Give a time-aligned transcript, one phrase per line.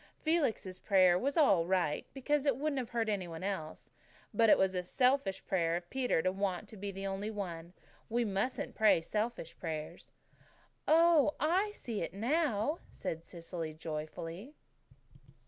[0.23, 3.91] "Felix's prayer was all right, because it wouldn't have hurt any one else;
[4.33, 7.73] but it was selfish of Peter to want to be the only one.
[8.09, 10.09] We mustn't pray selfish prayers."
[10.87, 14.55] "Oh, I see through it now," said Cecily joyfully.